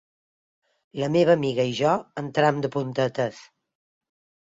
La 1.01 1.09
meva 1.17 1.35
amiga 1.41 1.67
i 1.73 1.77
jo 1.83 1.93
entrem 2.25 2.65
de 2.67 2.75
puntetes. 2.79 3.47